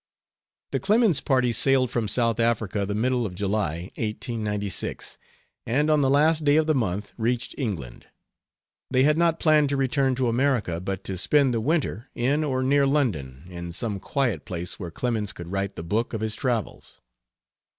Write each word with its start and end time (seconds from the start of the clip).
The 0.71 0.79
Clemens 0.79 1.21
party 1.21 1.53
sailed 1.53 1.91
from 1.91 2.07
South 2.07 2.39
Africa 2.39 2.87
the 2.87 2.95
middle 2.95 3.23
of 3.23 3.35
July, 3.35 3.91
1896, 3.97 5.19
and 5.67 5.91
on 5.91 6.01
the 6.01 6.09
last 6.09 6.43
day 6.43 6.55
of 6.55 6.65
the 6.65 6.73
month 6.73 7.13
reached 7.19 7.53
England. 7.55 8.07
They 8.89 9.03
had 9.03 9.15
not 9.15 9.39
planned 9.39 9.69
to 9.69 9.77
return 9.77 10.15
to 10.15 10.27
America, 10.27 10.79
but 10.81 11.03
to 11.03 11.19
spend 11.19 11.53
the 11.53 11.61
winter 11.61 12.07
in 12.15 12.43
or 12.43 12.63
near 12.63 12.87
London 12.87 13.45
in 13.47 13.71
some 13.71 13.99
quiet 13.99 14.43
place 14.43 14.79
where 14.79 14.89
Clemens 14.89 15.33
could 15.33 15.51
write 15.51 15.75
the 15.75 15.83
book 15.83 16.13
of 16.15 16.21
his 16.21 16.35
travels. 16.35 16.99